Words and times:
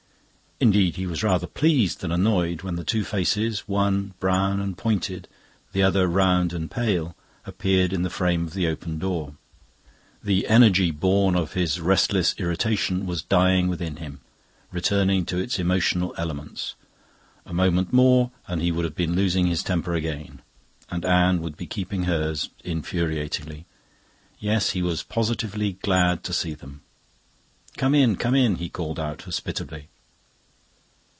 Indeed, 0.63 0.95
he 0.97 1.07
was 1.07 1.23
rather 1.23 1.47
pleased 1.47 2.01
than 2.01 2.11
annoyed 2.11 2.61
when 2.61 2.75
the 2.75 2.83
two 2.83 3.03
faces, 3.03 3.61
one 3.67 4.13
brown 4.19 4.61
and 4.61 4.77
pointed, 4.77 5.27
the 5.73 5.81
other 5.81 6.05
round 6.07 6.53
and 6.53 6.69
pale, 6.69 7.15
appeared 7.45 7.91
in 7.91 8.03
the 8.03 8.11
frame 8.11 8.45
of 8.45 8.53
the 8.53 8.67
open 8.67 8.99
door. 8.99 9.33
The 10.21 10.45
energy 10.47 10.91
born 10.91 11.33
of 11.33 11.53
his 11.53 11.79
restless 11.79 12.35
irritation 12.37 13.07
was 13.07 13.23
dying 13.23 13.69
within 13.69 13.95
him, 13.95 14.19
returning 14.71 15.25
to 15.25 15.37
its 15.39 15.57
emotional 15.57 16.13
elements. 16.15 16.75
A 17.47 17.53
moment 17.55 17.91
more 17.91 18.29
and 18.47 18.61
he 18.61 18.71
would 18.71 18.85
have 18.85 18.93
been 18.95 19.15
losing 19.15 19.47
his 19.47 19.63
temper 19.63 19.95
again 19.95 20.43
and 20.91 21.03
Anne 21.03 21.41
would 21.41 21.57
be 21.57 21.65
keeping 21.65 22.03
hers, 22.03 22.49
infuriatingly. 22.63 23.65
Yes, 24.37 24.69
he 24.71 24.83
was 24.83 25.01
positively 25.01 25.73
glad 25.81 26.23
to 26.23 26.33
see 26.33 26.53
them. 26.53 26.81
"Come 27.77 27.95
in, 27.95 28.15
come 28.15 28.35
in," 28.35 28.57
he 28.57 28.69
called 28.69 28.99
out 28.99 29.23
hospitably. 29.23 29.87